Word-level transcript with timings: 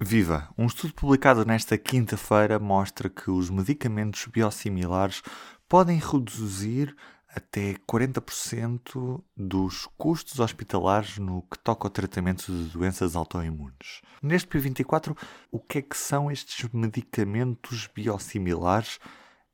Viva! 0.00 0.48
Um 0.56 0.66
estudo 0.66 0.94
publicado 0.94 1.44
nesta 1.44 1.76
quinta-feira 1.76 2.60
mostra 2.60 3.10
que 3.10 3.32
os 3.32 3.50
medicamentos 3.50 4.26
biosimilares 4.26 5.22
podem 5.68 5.98
reduzir 5.98 6.94
até 7.28 7.74
40% 7.74 9.20
dos 9.36 9.88
custos 9.98 10.38
hospitalares 10.38 11.18
no 11.18 11.42
que 11.42 11.58
toca 11.58 11.88
ao 11.88 11.90
tratamento 11.90 12.46
de 12.46 12.70
doenças 12.70 13.16
autoimunes. 13.16 14.00
Neste 14.22 14.48
P24, 14.48 15.18
o 15.50 15.58
que 15.58 15.78
é 15.78 15.82
que 15.82 15.96
são 15.96 16.30
estes 16.30 16.68
medicamentos 16.72 17.90
biosimilares 17.92 19.00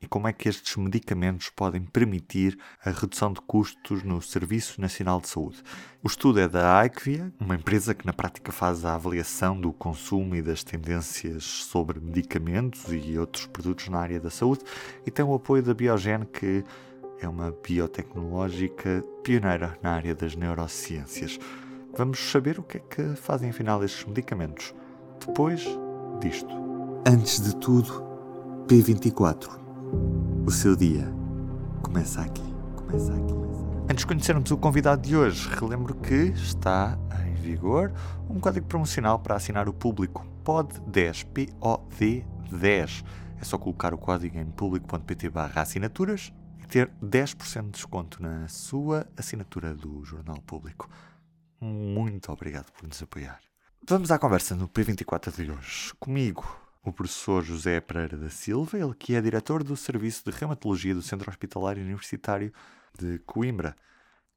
e 0.01 0.07
como 0.07 0.29
é 0.29 0.33
que 0.33 0.49
estes 0.49 0.77
medicamentos 0.77 1.49
podem 1.49 1.83
permitir 1.83 2.59
a 2.85 2.91
redução 2.91 3.33
de 3.33 3.41
custos 3.41 4.03
no 4.03 4.21
Serviço 4.21 4.81
Nacional 4.81 5.21
de 5.21 5.29
Saúde. 5.29 5.63
O 6.03 6.07
estudo 6.07 6.41
é 6.41 6.49
da 6.49 6.79
Aikvia, 6.79 7.33
uma 7.41 7.55
empresa 7.55 7.95
que 7.95 8.07
na 8.07 8.13
prática 8.13 8.53
faz 8.53 8.85
a 8.85 8.95
avaliação 8.95 9.59
do 9.59 9.73
consumo 9.73 10.37
e 10.37 10.43
das 10.43 10.63
tendências 10.63 11.45
sobre 11.45 12.01
medicamentos 12.01 12.85
e 12.91 13.19
outros 13.19 13.47
produtos 13.47 13.89
na 13.89 13.99
área 13.99 14.21
da 14.21 14.31
saúde 14.31 14.65
e 15.07 15.11
tem 15.11 15.25
o 15.25 15.35
apoio 15.35 15.63
da 15.63 15.73
Biogen, 15.73 16.27
que 16.27 16.63
é 17.21 17.29
uma 17.29 17.51
biotecnológica 17.51 19.03
pioneira 19.23 19.79
na 19.83 19.93
área 19.93 20.15
das 20.15 20.37
neurociências. 20.37 21.39
Vamos 21.97 22.19
saber 22.19 22.59
o 22.59 22.63
que 22.63 22.79
é 22.79 22.81
que 22.81 23.17
fazem 23.17 23.51
afinal 23.51 23.83
estes 23.83 24.05
medicamentos 24.05 24.75
depois 25.25 25.65
disto. 26.21 26.53
Antes 27.07 27.41
de 27.41 27.57
tudo, 27.57 28.05
P24 28.67 29.64
o 30.47 30.51
seu 30.51 30.77
dia 30.77 31.07
começa 31.83 32.21
aqui. 32.21 32.43
Começa 32.77 33.13
aqui. 33.13 33.35
Antes 33.85 33.99
de 33.99 34.07
conhecermos 34.07 34.51
o 34.51 34.57
convidado 34.57 35.03
de 35.03 35.17
hoje, 35.17 35.49
relembro 35.49 35.95
que 35.95 36.15
está 36.15 36.99
em 37.27 37.35
vigor 37.35 37.93
um 38.29 38.41
código 38.41 38.67
promocional 38.67 39.19
para 39.19 39.37
assinar 39.37 39.69
o 39.69 39.73
público 39.73 40.27
POD10, 40.45 41.27
P-O-D-10. 41.27 43.05
É 43.41 43.45
só 43.45 43.59
colocar 43.59 43.93
o 43.93 43.99
código 43.99 44.39
em 44.39 44.47
público.pt 44.47 45.29
barra 45.31 45.63
assinaturas 45.63 46.33
e 46.63 46.67
ter 46.67 46.91
10% 47.03 47.65
de 47.65 47.71
desconto 47.71 48.23
na 48.23 48.49
sua 48.49 49.07
assinatura 49.17 49.75
do 49.75 50.05
Jornal 50.05 50.41
Público. 50.47 50.89
Muito 51.61 52.33
obrigado 52.33 52.71
por 52.73 52.87
nos 52.89 53.03
apoiar. 53.03 53.39
Vamos 53.87 54.11
à 54.11 54.19
conversa 54.19 54.57
no 54.57 54.69
P24 54.69 55.35
de 55.35 55.51
hoje. 55.51 55.93
Comigo, 56.01 56.64
o 56.85 56.93
professor 56.93 57.43
José 57.43 57.81
Pereira 57.81 58.17
da 58.17 58.29
Silva, 58.29 58.79
ele 58.79 58.95
que 58.95 59.15
é 59.15 59.21
diretor 59.21 59.65
do 59.65 59.75
Serviço 59.75 60.31
de 60.31 60.37
Reumatologia 60.37 60.95
do 60.95 61.01
Centro 61.01 61.31
Hospitalar 61.31 61.79
Universitário 61.79 62.53
de 62.99 63.19
Coimbra. 63.21 63.75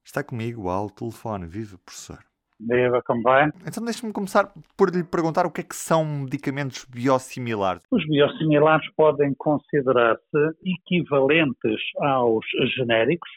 Está 0.04 0.24
comigo 0.24 0.70
ao 0.70 0.90
telefone. 0.90 1.46
Viva, 1.46 1.78
professor. 1.86 2.20
Viva, 2.60 3.04
como 3.06 3.22
vai? 3.22 3.50
Então 3.68 3.84
deixe-me 3.84 4.14
começar 4.14 4.52
por 4.78 4.90
lhe 4.90 5.04
perguntar 5.04 5.46
o 5.46 5.52
que 5.52 5.62
é 5.62 5.64
que 5.64 5.76
são 5.76 6.06
medicamentos 6.06 6.86
biosimilares. 6.86 7.84
Os 7.92 8.08
biosimilares 8.08 8.90
podem 8.96 9.34
considerar-se 9.36 10.22
equivalentes 10.64 11.82
aos 12.00 12.46
genéricos, 12.76 13.30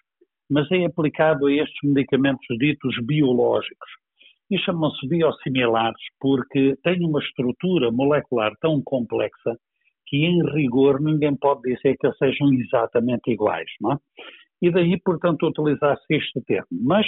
mas 0.48 0.70
é 0.70 0.86
aplicado 0.86 1.47
a 1.47 1.53
estes 1.53 1.78
medicamentos 1.83 2.47
ditos 2.58 2.97
biológicos 3.05 3.91
e 4.51 4.59
chamam-se 4.59 5.06
biosimilares 5.06 6.03
porque 6.19 6.77
têm 6.83 7.05
uma 7.05 7.20
estrutura 7.20 7.91
molecular 7.91 8.53
tão 8.61 8.83
complexa 8.83 9.56
que, 10.06 10.17
em 10.17 10.43
rigor, 10.53 11.01
ninguém 11.01 11.37
pode 11.37 11.62
dizer 11.62 11.97
que 11.97 12.06
eles 12.06 12.19
sejam 12.19 12.53
exatamente 12.53 13.31
iguais, 13.31 13.71
não 13.81 13.93
é? 13.93 13.97
E 14.61 14.71
daí, 14.71 15.01
portanto, 15.01 15.47
utilizar-se 15.47 16.05
este 16.11 16.41
termo. 16.43 16.67
Mas, 16.73 17.06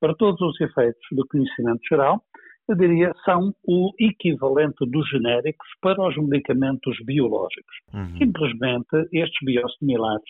para 0.00 0.14
todos 0.14 0.40
os 0.40 0.60
efeitos 0.60 1.02
do 1.12 1.26
conhecimento 1.26 1.80
geral, 1.88 2.22
eu 2.68 2.76
diria, 2.76 3.12
são 3.24 3.52
o 3.66 3.90
equivalente 3.98 4.86
dos 4.86 5.06
genéricos 5.10 5.68
para 5.82 6.00
os 6.00 6.16
medicamentos 6.16 6.96
biológicos. 7.04 7.76
Uhum. 7.92 8.16
Simplesmente, 8.18 9.08
estes 9.12 9.38
biosimilares 9.44 10.24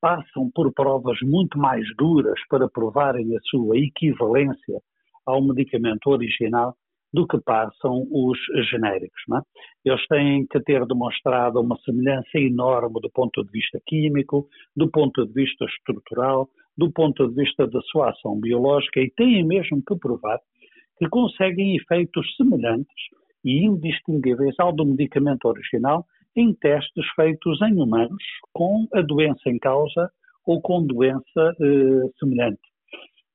passam 0.00 0.50
por 0.54 0.72
provas 0.72 1.18
muito 1.22 1.58
mais 1.58 1.86
duras 1.96 2.40
para 2.48 2.68
provarem 2.68 3.36
a 3.36 3.40
sua 3.42 3.78
equivalência 3.78 4.80
ao 5.26 5.42
medicamento 5.42 6.06
original 6.08 6.74
do 7.12 7.26
que 7.26 7.38
passam 7.38 8.06
os 8.10 8.38
genéricos. 8.70 9.22
É? 9.32 9.90
Eles 9.90 10.06
têm 10.06 10.46
que 10.46 10.60
ter 10.60 10.84
demonstrado 10.86 11.60
uma 11.60 11.78
semelhança 11.78 12.38
enorme 12.38 13.00
do 13.00 13.10
ponto 13.10 13.42
de 13.44 13.50
vista 13.50 13.80
químico, 13.86 14.48
do 14.76 14.90
ponto 14.90 15.26
de 15.26 15.32
vista 15.32 15.64
estrutural, 15.64 16.48
do 16.76 16.92
ponto 16.92 17.26
de 17.28 17.34
vista 17.34 17.66
da 17.66 17.80
sua 17.90 18.10
ação 18.10 18.38
biológica 18.38 19.00
e 19.00 19.10
têm 19.10 19.44
mesmo 19.44 19.82
que 19.82 19.96
provar 19.96 20.38
que 20.98 21.08
conseguem 21.08 21.76
efeitos 21.76 22.26
semelhantes 22.36 22.94
e 23.44 23.64
indistinguíveis 23.64 24.54
ao 24.58 24.72
do 24.72 24.84
medicamento 24.84 25.46
original 25.46 26.04
em 26.36 26.52
testes 26.54 27.06
feitos 27.14 27.60
em 27.62 27.80
humanos 27.80 28.22
com 28.52 28.86
a 28.92 29.00
doença 29.00 29.48
em 29.48 29.58
causa 29.58 30.10
ou 30.46 30.60
com 30.60 30.84
doença 30.86 31.54
eh, 31.60 32.10
semelhante. 32.18 32.60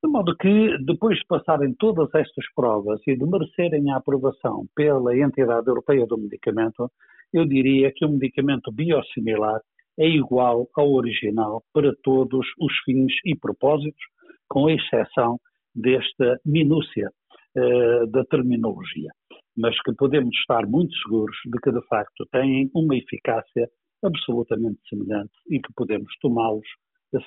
De 0.03 0.09
modo 0.09 0.35
que, 0.35 0.77
depois 0.83 1.19
de 1.19 1.25
passarem 1.27 1.75
todas 1.75 2.09
estas 2.15 2.45
provas 2.55 2.99
e 3.05 3.15
de 3.15 3.23
merecerem 3.23 3.91
a 3.91 3.97
aprovação 3.97 4.65
pela 4.75 5.15
Entidade 5.15 5.67
Europeia 5.67 6.07
do 6.07 6.17
Medicamento, 6.17 6.89
eu 7.31 7.45
diria 7.45 7.91
que 7.95 8.03
o 8.03 8.09
medicamento 8.09 8.71
biosimilar 8.71 9.61
é 9.99 10.07
igual 10.07 10.67
ao 10.75 10.91
original 10.91 11.63
para 11.71 11.93
todos 12.01 12.47
os 12.59 12.73
fins 12.83 13.13
e 13.25 13.35
propósitos, 13.35 14.01
com 14.49 14.71
exceção 14.71 15.39
desta 15.75 16.39
minúcia 16.43 17.11
uh, 17.55 18.07
da 18.07 18.25
terminologia. 18.25 19.11
Mas 19.55 19.79
que 19.83 19.93
podemos 19.93 20.35
estar 20.35 20.65
muito 20.65 20.95
seguros 20.97 21.37
de 21.45 21.59
que, 21.61 21.71
de 21.71 21.87
facto, 21.87 22.25
têm 22.31 22.71
uma 22.73 22.95
eficácia 22.95 23.69
absolutamente 24.03 24.79
semelhante 24.89 25.33
e 25.47 25.59
que 25.59 25.71
podemos 25.75 26.11
tomá-los 26.21 26.67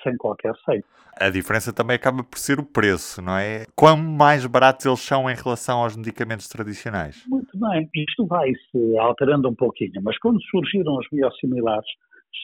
sem 0.03 0.17
qualquer 0.17 0.51
receio. 0.53 0.83
A 1.17 1.29
diferença 1.29 1.71
também 1.71 1.95
acaba 1.95 2.23
por 2.23 2.37
ser 2.37 2.59
o 2.59 2.65
preço, 2.65 3.21
não 3.21 3.37
é? 3.37 3.65
Quão 3.75 3.95
mais 3.95 4.45
baratos 4.45 4.85
eles 4.85 4.99
são 4.99 5.29
em 5.29 5.35
relação 5.35 5.79
aos 5.79 5.95
medicamentos 5.95 6.47
tradicionais? 6.47 7.23
Muito 7.27 7.57
bem, 7.57 7.89
isto 7.95 8.25
vai-se 8.27 8.97
alterando 8.99 9.47
um 9.47 9.55
pouquinho, 9.55 10.01
mas 10.03 10.17
quando 10.19 10.41
surgiram 10.43 10.97
os 10.97 11.07
biosimilares, 11.09 11.87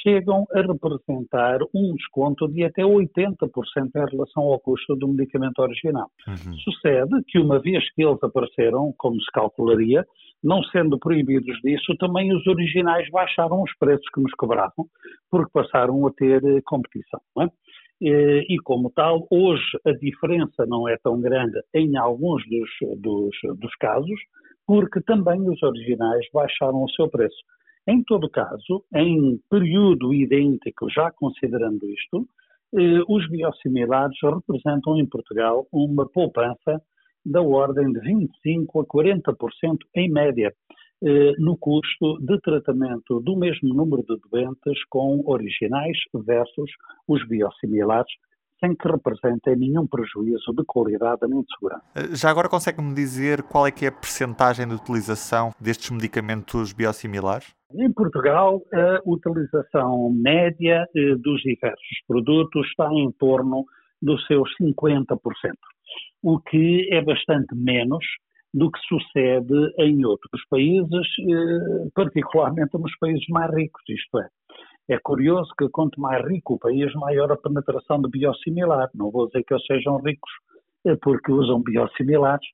chegam 0.04 0.46
a 0.54 0.62
representar 0.62 1.60
um 1.76 1.94
desconto 1.96 2.48
de 2.48 2.64
até 2.64 2.82
80% 2.82 3.36
em 3.96 4.12
relação 4.12 4.44
ao 4.44 4.60
custo 4.60 4.96
do 4.96 5.08
medicamento 5.08 5.60
original. 5.60 6.10
Uhum. 6.28 6.54
Sucede 6.60 7.24
que, 7.28 7.40
uma 7.40 7.60
vez 7.60 7.84
que 7.94 8.04
eles 8.04 8.24
apareceram, 8.24 8.94
como 8.98 9.20
se 9.20 9.32
calcularia, 9.34 10.06
não 10.44 10.64
sendo 10.64 10.98
proibidos 10.98 11.58
disso, 11.62 11.96
também 11.98 12.34
os 12.34 12.46
originais 12.48 13.10
baixaram 13.10 13.62
os 13.62 13.72
preços 13.78 14.08
que 14.14 14.22
nos 14.22 14.34
cobravam, 14.34 14.88
porque 15.30 15.52
passaram 15.54 16.06
a 16.08 16.12
ter 16.12 16.44
eh, 16.44 16.62
competição. 16.66 17.22
É? 17.40 17.48
E, 18.04 18.58
como 18.64 18.90
tal, 18.90 19.28
hoje 19.30 19.78
a 19.86 19.92
diferença 19.92 20.66
não 20.66 20.90
é 20.90 20.98
tão 20.98 21.22
grande 21.22 21.62
em 21.72 21.96
alguns 21.98 22.44
dos, 22.50 23.00
dos, 23.00 23.36
dos 23.60 23.76
casos, 23.76 24.20
porque 24.66 25.00
também 25.02 25.48
os 25.48 25.62
originais 25.62 26.26
baixaram 26.34 26.84
o 26.84 26.90
seu 26.90 27.08
preço. 27.08 27.38
Em 27.88 28.04
todo 28.04 28.30
caso, 28.30 28.84
em 28.96 29.40
período 29.50 30.14
idêntico, 30.14 30.90
já 30.90 31.12
considerando 31.12 31.88
isto, 31.90 32.28
eh, 32.74 33.04
os 33.08 33.30
biosimilares 33.30 34.18
representam 34.24 34.98
em 34.98 35.06
Portugal 35.06 35.68
uma 35.72 36.08
poupança 36.08 36.82
da 37.26 37.42
ordem 37.42 37.92
de 37.92 38.00
25% 38.00 38.68
a 38.76 38.86
40% 38.86 39.78
em 39.96 40.12
média 40.12 40.54
eh, 41.04 41.34
no 41.40 41.58
custo 41.58 42.20
de 42.20 42.40
tratamento 42.42 43.20
do 43.22 43.36
mesmo 43.36 43.74
número 43.74 44.04
de 44.04 44.16
doentes 44.30 44.86
com 44.88 45.24
originais 45.26 45.98
versus 46.14 46.70
os 47.08 47.28
biosimilares, 47.28 48.12
sem 48.60 48.76
que 48.76 48.88
representem 48.88 49.56
nenhum 49.56 49.88
prejuízo 49.88 50.54
de 50.56 50.64
qualidade 50.64 51.22
nem 51.28 51.42
de 51.42 51.48
segurança. 51.56 51.84
Eh, 51.96 52.16
já 52.16 52.30
agora 52.30 52.48
consegue-me 52.48 52.94
dizer 52.94 53.42
qual 53.42 53.66
é 53.66 53.72
que 53.72 53.86
é 53.86 53.88
a 53.88 53.92
percentagem 53.92 54.68
de 54.68 54.76
utilização 54.76 55.52
destes 55.60 55.90
medicamentos 55.90 56.72
biosimilares? 56.72 57.52
Em 57.74 57.92
Portugal, 57.92 58.62
a 58.72 59.02
utilização 59.04 60.12
média 60.12 60.86
eh, 60.96 61.16
dos 61.16 61.42
diversos 61.42 61.98
produtos 62.08 62.68
está 62.68 62.94
em 62.94 63.12
torno 63.14 63.66
dos 64.00 64.24
seus 64.28 64.50
50% 64.62 65.18
o 66.24 66.40
que 66.40 66.88
é 66.92 67.02
bastante 67.02 67.56
menos 67.56 68.06
do 68.54 68.70
que 68.70 68.80
sucede 68.82 69.74
em 69.80 70.06
outros 70.06 70.42
países, 70.50 71.08
eh, 71.20 71.90
particularmente 71.96 72.78
nos 72.78 72.96
países 72.98 73.26
mais 73.30 73.54
ricos, 73.54 73.82
isto 73.88 74.20
é. 74.20 74.28
É 74.90 75.00
curioso 75.00 75.50
que 75.58 75.70
quanto 75.70 76.02
mais 76.02 76.26
rico 76.28 76.56
o 76.56 76.60
país, 76.60 76.94
maior 76.96 77.32
a 77.32 77.38
penetração 77.38 78.02
de 78.02 78.10
biosimilar. 78.10 78.90
Não 78.94 79.10
vou 79.10 79.28
dizer 79.28 79.44
que 79.44 79.54
eles 79.54 79.66
sejam 79.66 79.98
ricos 79.98 80.32
eh, 80.86 80.98
porque 81.02 81.32
usam 81.32 81.62
biosimilares, 81.62 82.46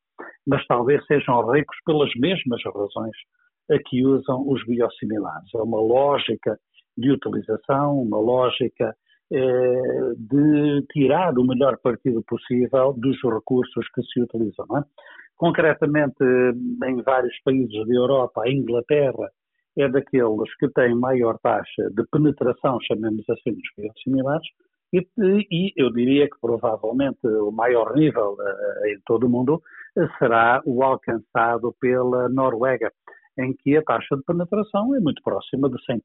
mas 0.45 0.65
talvez 0.67 1.03
sejam 1.07 1.49
ricos 1.51 1.77
pelas 1.85 2.13
mesmas 2.15 2.61
razões 2.63 3.15
a 3.71 3.77
que 3.79 4.05
usam 4.05 4.47
os 4.47 4.63
biosimilares. 4.65 5.49
É 5.55 5.61
uma 5.61 5.81
lógica 5.81 6.57
de 6.95 7.11
utilização, 7.11 8.01
uma 8.01 8.19
lógica 8.19 8.95
de 9.29 10.85
tirar 10.91 11.37
o 11.37 11.45
melhor 11.45 11.77
partido 11.83 12.23
possível 12.23 12.93
dos 12.93 13.17
recursos 13.23 13.87
que 13.93 14.01
se 14.03 14.21
utilizam. 14.21 14.65
É? 14.77 14.83
Concretamente, 15.35 16.23
em 16.23 17.01
vários 17.03 17.37
países 17.43 17.87
da 17.87 17.93
Europa, 17.93 18.43
a 18.43 18.49
Inglaterra 18.49 19.29
é 19.77 19.87
daqueles 19.87 20.55
que 20.59 20.67
têm 20.69 20.95
maior 20.95 21.37
taxa 21.39 21.89
de 21.91 22.03
penetração, 22.11 22.79
chamemos 22.81 23.23
assim, 23.29 23.53
dos 23.53 23.69
biosimilares, 23.77 24.47
e, 24.93 25.05
e, 25.51 25.73
eu 25.75 25.91
diria 25.91 26.29
que 26.29 26.39
provavelmente 26.39 27.19
o 27.27 27.51
maior 27.51 27.93
nível 27.93 28.33
uh, 28.39 28.87
em 28.87 28.97
todo 29.05 29.25
o 29.27 29.29
mundo 29.29 29.61
será 30.17 30.61
o 30.65 30.81
alcançado 30.81 31.75
pela 31.79 32.29
Noruega, 32.29 32.91
em 33.37 33.53
que 33.53 33.75
a 33.75 33.83
taxa 33.83 34.15
de 34.15 34.23
penetração 34.23 34.95
é 34.95 34.99
muito 34.99 35.21
próxima 35.21 35.69
de 35.69 35.75
100%. 35.85 36.01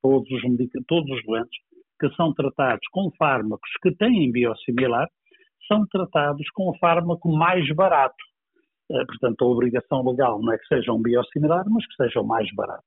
Todos 0.00 0.30
os, 0.30 0.42
todos 0.86 1.10
os 1.10 1.26
doentes 1.26 1.58
que 2.00 2.08
são 2.16 2.32
tratados 2.34 2.86
com 2.90 3.10
fármacos 3.18 3.70
que 3.82 3.92
têm 3.92 4.32
biosimilar 4.32 5.08
são 5.68 5.86
tratados 5.86 6.48
com 6.50 6.70
o 6.70 6.78
fármaco 6.78 7.30
mais 7.30 7.64
barato. 7.74 8.16
Uh, 8.90 9.06
portanto, 9.06 9.44
a 9.44 9.48
obrigação 9.48 10.04
legal 10.04 10.40
não 10.42 10.52
é 10.52 10.58
que 10.58 10.66
seja 10.66 10.92
um 10.92 11.00
biosimilar, 11.00 11.64
mas 11.68 11.86
que 11.86 11.94
seja 12.02 12.20
o 12.20 12.26
mais 12.26 12.52
barato. 12.56 12.82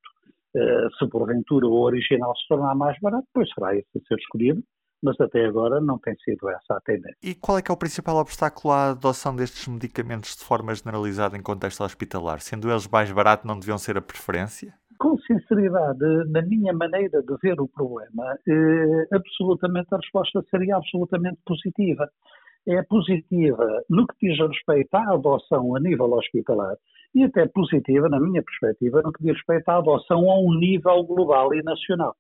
Uh, 0.56 0.94
se 0.98 1.08
porventura 1.08 1.66
o 1.66 1.82
original 1.82 2.36
se 2.36 2.48
tornar 2.50 2.76
mais 2.76 3.00
barato, 3.00 3.28
pois 3.34 3.50
será 3.54 3.76
esse 3.76 3.88
a 3.96 4.00
ser 4.02 4.20
escolhido 4.20 4.62
mas 5.04 5.20
até 5.20 5.46
agora 5.46 5.82
não 5.82 6.00
tem 6.00 6.16
sido 6.24 6.50
essa 6.50 6.76
a 6.76 6.82
tendência. 6.82 7.18
E 7.22 7.36
qual 7.36 7.58
é 7.58 7.62
que 7.62 7.70
é 7.70 7.74
o 7.74 7.78
principal 7.78 8.16
obstáculo 8.16 8.74
à 8.74 8.92
adoção 8.92 9.36
destes 9.36 9.68
medicamentos 9.68 10.38
de 10.38 10.44
forma 10.46 10.74
generalizada 10.74 11.38
em 11.38 11.42
contexto 11.42 11.84
hospitalar? 11.84 12.40
Sendo 12.40 12.72
eles 12.72 12.88
mais 12.88 13.12
baratos, 13.12 13.46
não 13.46 13.60
deviam 13.60 13.78
ser 13.78 13.98
a 13.98 14.02
preferência? 14.02 14.74
Sinceridade, 15.28 16.30
na 16.30 16.42
minha 16.42 16.74
maneira 16.74 17.22
de 17.22 17.36
ver 17.42 17.60
o 17.60 17.68
problema, 17.68 18.38
eh, 18.48 19.08
absolutamente 19.12 19.88
a 19.92 19.98
resposta 19.98 20.44
seria 20.50 20.78
absolutamente 20.78 21.40
positiva. 21.46 22.10
É 22.68 22.82
positiva 22.84 23.84
no 23.90 24.08
que 24.08 24.28
diz 24.28 24.40
respeito 24.40 24.94
à 24.94 25.14
adoção 25.14 25.76
a 25.76 25.80
nível 25.80 26.12
hospitalar 26.14 26.76
e 27.14 27.24
até 27.24 27.46
positiva, 27.48 28.10
na 28.10 28.20
minha 28.20 28.42
perspectiva, 28.42 29.02
no 29.02 29.12
que 29.12 29.24
diz 29.24 29.34
respeito 29.34 29.70
à 29.70 29.78
adoção 29.78 30.30
a 30.30 30.40
um 30.40 30.54
nível 30.58 31.04
global 31.04 31.54
e 31.54 31.62
nacional 31.62 32.16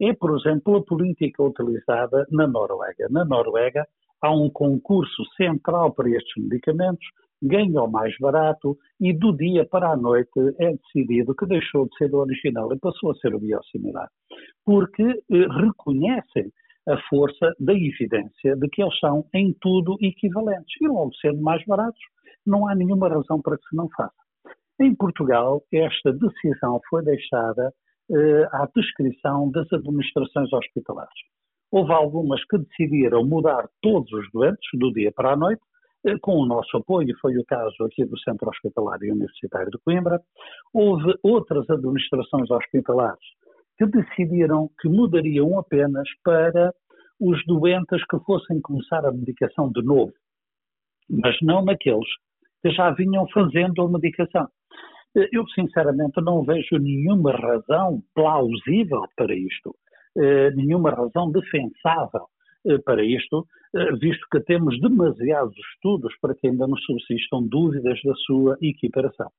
é, 0.00 0.12
por 0.12 0.36
exemplo, 0.36 0.76
a 0.76 0.84
política 0.84 1.42
utilizada 1.42 2.26
na 2.30 2.46
Noruega. 2.46 3.06
Na 3.10 3.24
Noruega 3.24 3.86
há 4.20 4.34
um 4.34 4.50
concurso 4.50 5.24
central 5.36 5.92
para 5.92 6.10
estes 6.10 6.42
medicamentos, 6.42 7.06
ganha 7.42 7.82
o 7.82 7.90
mais 7.90 8.14
barato 8.18 8.76
e 9.00 9.12
do 9.12 9.36
dia 9.36 9.66
para 9.66 9.92
a 9.92 9.96
noite 9.96 10.30
é 10.58 10.72
decidido 10.72 11.34
que 11.34 11.46
deixou 11.46 11.86
de 11.86 11.96
ser 11.96 12.14
o 12.14 12.18
original 12.18 12.72
e 12.72 12.78
passou 12.78 13.10
a 13.10 13.14
ser 13.16 13.34
o 13.34 13.40
biosimilar. 13.40 14.08
Porque 14.64 15.02
eh, 15.02 15.46
reconhecem 15.60 16.50
a 16.88 16.96
força 17.08 17.52
da 17.58 17.72
evidência 17.72 18.56
de 18.56 18.68
que 18.68 18.82
eles 18.82 18.98
são 18.98 19.26
em 19.34 19.54
tudo 19.60 19.96
equivalentes. 20.00 20.74
E 20.80 20.86
logo 20.86 21.14
sendo 21.14 21.40
mais 21.40 21.64
baratos, 21.64 22.00
não 22.46 22.68
há 22.68 22.74
nenhuma 22.74 23.08
razão 23.08 23.40
para 23.40 23.56
que 23.56 23.66
se 23.68 23.76
não 23.76 23.88
faça. 23.96 24.12
Em 24.80 24.94
Portugal, 24.94 25.62
esta 25.72 26.12
decisão 26.12 26.80
foi 26.90 27.02
deixada 27.04 27.72
eh, 28.10 28.48
à 28.52 28.68
descrição 28.74 29.50
das 29.50 29.72
administrações 29.72 30.52
hospitalares. 30.52 31.14
Houve 31.70 31.92
algumas 31.92 32.44
que 32.44 32.58
decidiram 32.58 33.24
mudar 33.24 33.68
todos 33.80 34.12
os 34.12 34.30
doentes 34.32 34.68
do 34.74 34.92
dia 34.92 35.10
para 35.12 35.32
a 35.32 35.36
noite, 35.36 35.62
com 36.20 36.36
o 36.36 36.46
nosso 36.46 36.76
apoio, 36.76 37.16
foi 37.20 37.36
o 37.38 37.44
caso 37.44 37.84
aqui 37.84 38.04
do 38.04 38.18
Centro 38.18 38.48
Hospitalar 38.48 38.98
e 39.02 39.12
Universitário 39.12 39.70
de 39.70 39.78
Coimbra. 39.78 40.20
Houve 40.72 41.14
outras 41.22 41.68
administrações 41.70 42.50
hospitalares 42.50 43.24
que 43.78 43.86
decidiram 43.86 44.68
que 44.80 44.88
mudariam 44.88 45.58
apenas 45.58 46.08
para 46.22 46.72
os 47.20 47.44
doentes 47.46 48.04
que 48.06 48.18
fossem 48.20 48.60
começar 48.60 49.04
a 49.04 49.12
medicação 49.12 49.70
de 49.70 49.82
novo, 49.82 50.12
mas 51.08 51.36
não 51.42 51.64
naqueles 51.64 52.08
que 52.62 52.70
já 52.70 52.90
vinham 52.90 53.26
fazendo 53.28 53.82
a 53.82 53.88
medicação. 53.88 54.48
Eu, 55.14 55.46
sinceramente, 55.48 56.20
não 56.20 56.42
vejo 56.42 56.76
nenhuma 56.76 57.32
razão 57.32 58.02
plausível 58.14 59.02
para 59.16 59.34
isto, 59.34 59.74
eh, 60.18 60.50
nenhuma 60.52 60.90
razão 60.90 61.30
defensável 61.30 62.26
eh, 62.66 62.78
para 62.78 63.04
isto, 63.04 63.46
eh, 63.46 63.63
visto 64.00 64.26
que 64.30 64.40
temos 64.40 64.80
demasiados 64.80 65.54
estudos 65.74 66.14
para 66.20 66.34
que 66.34 66.46
ainda 66.46 66.66
nos 66.66 66.82
subsistam 66.84 67.42
dúvidas 67.42 67.98
da 68.04 68.14
sua 68.26 68.56
equiparação. 68.62 69.30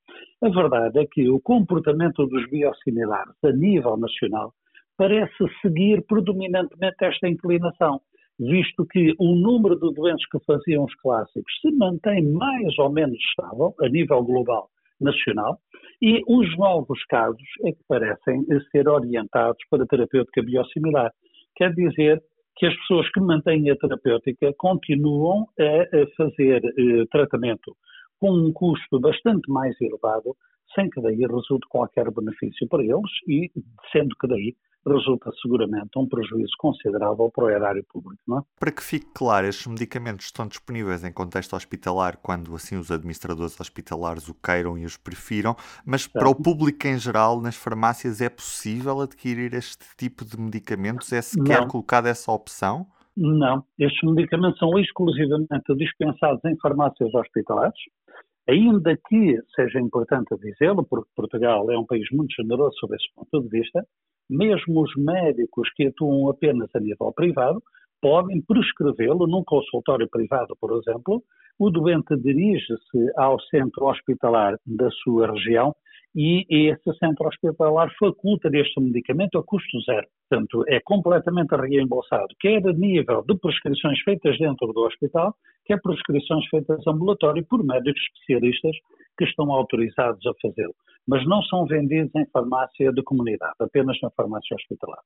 A 0.44 0.50
verdade 0.50 1.00
é 1.00 1.06
que 1.06 1.30
o 1.30 1.40
comportamento 1.40 2.26
dos 2.26 2.50
biosimilares 2.50 3.36
a 3.44 3.52
nível 3.52 3.96
nacional 3.98 4.54
parece 4.98 5.46
seguir 5.62 6.06
predominantemente 6.06 6.98
esta 7.02 7.28
inclinação, 7.28 8.02
visto 8.38 8.86
que 8.86 9.14
o 9.20 9.36
número 9.36 9.76
de 9.76 9.94
doentes 9.94 10.28
que 10.30 10.40
faziam 10.46 10.84
os 10.84 10.96
clássicos 10.96 11.54
se 11.62 11.72
mantém 11.72 12.22
mais 12.34 12.78
ou 12.80 12.92
menos 12.92 13.18
estável 13.30 13.74
a 13.82 13.88
nível 13.88 14.22
global 14.24 14.70
nacional 15.00 15.60
e 16.02 16.22
os 16.28 16.58
novos 16.58 17.04
casos 17.06 17.48
é 17.64 17.72
que 17.72 17.84
parecem 17.88 18.46
ser 18.72 18.88
orientados 18.88 19.60
para 19.70 19.86
terapêutica 19.86 20.42
biosimilar. 20.42 21.12
Quer 21.56 21.74
dizer 21.74 22.22
que 22.56 22.66
as 22.66 22.76
pessoas 22.78 23.10
que 23.12 23.20
mantêm 23.20 23.70
a 23.70 23.76
terapêutica 23.76 24.54
continuam 24.58 25.48
a 25.60 26.16
fazer 26.16 26.64
eh, 26.66 27.06
tratamento 27.12 27.76
com 28.20 28.32
um 28.32 28.54
custo 28.54 29.00
bastante 29.00 29.52
mais 29.52 29.76
elevado, 29.82 30.36
sem 30.74 30.90
que 30.90 31.02
daí 31.02 31.20
resulte 31.26 31.68
qualquer 31.70 32.10
benefício 32.12 32.68
para 32.68 32.84
eles 32.84 33.12
e 33.28 33.52
sendo 33.92 34.16
que 34.20 34.28
daí 34.28 34.56
resulta 34.88 35.32
seguramente 35.42 35.98
um 35.98 36.08
prejuízo 36.08 36.54
considerável 36.58 37.30
para 37.34 37.46
o 37.46 37.50
erário 37.50 37.84
público. 37.92 38.22
Não 38.28 38.40
é? 38.40 38.42
Para 38.60 38.72
que 38.72 38.84
fique 38.84 39.08
claro, 39.14 39.48
estes 39.48 39.68
medicamentos 39.68 40.26
estão 40.26 40.48
disponíveis 40.48 41.04
em 41.04 41.12
contexto 41.12 41.56
hospitalar 41.56 42.18
quando 42.22 42.54
assim 42.56 42.78
os 42.78 42.92
administradores 42.92 43.60
hospitalares 43.60 44.30
o 44.30 44.34
queiram 44.36 44.78
e 44.78 44.86
os 44.86 44.98
prefiram, 44.98 45.56
mas 45.86 46.04
certo. 46.04 46.20
para 46.20 46.30
o 46.30 46.36
público 46.36 46.88
em 46.88 46.98
geral, 46.98 47.42
nas 47.42 47.56
farmácias, 47.56 48.22
é 48.22 48.30
possível 48.30 49.02
adquirir 49.02 49.54
este 49.54 49.86
tipo 49.98 50.24
de 50.24 50.40
medicamentos? 50.40 51.12
É 51.12 51.22
sequer 51.22 51.62
Não. 51.62 51.68
colocada 51.68 52.10
essa 52.10 52.32
opção? 52.32 52.88
Não, 53.18 53.64
estes 53.80 54.02
medicamentos 54.04 54.60
são 54.60 54.78
exclusivamente 54.78 55.76
dispensados 55.78 56.44
em 56.44 56.58
farmácias 56.58 57.14
hospitalares, 57.14 57.80
ainda 58.48 58.96
que 59.08 59.40
seja 59.56 59.80
importante 59.80 60.36
dizê-lo, 60.38 60.86
porque 60.86 61.10
Portugal 61.16 61.70
é 61.72 61.78
um 61.78 61.86
país 61.86 62.08
muito 62.12 62.34
generoso 62.36 62.76
sob 62.80 62.96
esse 62.96 63.14
ponto 63.16 63.42
de 63.42 63.60
vista, 63.60 63.86
mesmo 64.30 64.82
os 64.82 64.96
médicos 64.96 65.70
que 65.76 65.88
atuam 65.88 66.30
apenas 66.30 66.70
a 66.76 66.80
nível 66.80 67.12
privado 67.14 67.62
podem 68.02 68.42
prescrevê-lo 68.42 69.28
num 69.28 69.44
consultório 69.44 70.08
privado, 70.10 70.56
por 70.60 70.78
exemplo. 70.78 71.24
O 71.58 71.70
doente 71.70 72.16
dirige-se 72.18 73.12
ao 73.18 73.40
centro 73.40 73.86
hospitalar 73.86 74.58
da 74.66 74.90
sua 74.92 75.32
região 75.32 75.74
e 76.16 76.70
esse 76.70 76.98
centro 76.98 77.28
hospitalar 77.28 77.92
faculta 78.00 78.50
este 78.54 78.80
medicamento 78.80 79.38
a 79.38 79.44
custo 79.44 79.82
zero. 79.82 80.08
Portanto, 80.30 80.64
é 80.68 80.80
completamente 80.80 81.56
reembolsado, 81.56 82.28
quer 82.40 82.66
a 82.66 82.74
nível 82.74 83.24
de 83.28 83.38
prescrições 83.38 84.00
feitas 84.02 84.38
dentro 84.38 84.72
do 84.72 84.82
hospital, 84.86 85.36
quer 85.66 85.82
prescrições 85.82 86.48
feitas 86.48 86.86
ambulatório 86.88 87.46
por 87.46 87.64
médicos 87.64 88.02
especialistas 88.02 88.76
que 89.18 89.26
estão 89.26 89.52
autorizados 89.52 90.26
a 90.26 90.32
fazê-lo. 90.42 90.74
Mas 91.08 91.26
não 91.28 91.42
são 91.44 91.66
vendidos 91.66 92.16
em 92.16 92.26
farmácia 92.32 92.92
de 92.92 93.04
comunidade, 93.04 93.56
apenas 93.60 93.98
na 94.02 94.10
farmácia 94.12 94.56
hospitalar. 94.56 95.02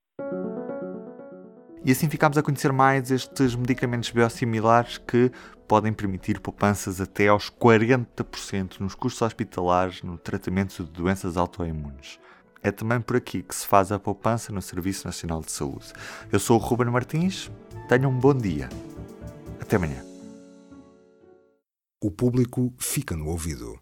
E 1.83 1.91
assim 1.91 2.09
ficamos 2.09 2.37
a 2.37 2.43
conhecer 2.43 2.73
mais 2.73 3.09
estes 3.09 3.55
medicamentos 3.55 4.09
biosimilares 4.11 4.97
que 4.97 5.31
podem 5.67 5.93
permitir 5.93 6.39
poupanças 6.39 6.99
até 6.99 7.27
aos 7.29 7.49
40% 7.49 8.79
nos 8.79 8.95
custos 8.95 9.21
hospitalares 9.21 10.03
no 10.03 10.17
tratamento 10.17 10.83
de 10.83 10.91
doenças 10.91 11.37
autoimunes. 11.37 12.19
É 12.61 12.71
também 12.71 12.99
por 12.99 13.15
aqui 13.15 13.41
que 13.41 13.55
se 13.55 13.65
faz 13.65 13.91
a 13.91 13.99
poupança 13.99 14.51
no 14.51 14.61
Serviço 14.61 15.07
Nacional 15.07 15.41
de 15.41 15.51
Saúde. 15.51 15.93
Eu 16.29 16.39
sou 16.39 16.59
o 16.59 16.61
Ruben 16.61 16.89
Martins, 16.89 17.49
tenham 17.87 18.11
um 18.11 18.19
bom 18.19 18.33
dia. 18.33 18.67
Até 19.61 19.77
amanhã. 19.77 20.03
O 22.01 22.11
público 22.11 22.73
fica 22.77 23.15
no 23.15 23.27
ouvido. 23.27 23.77